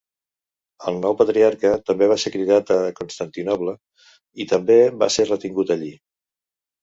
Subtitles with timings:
[0.91, 3.75] El nou patriarca també va ser cridat a Constantinoble,
[4.45, 5.93] i també va ser retingut allí.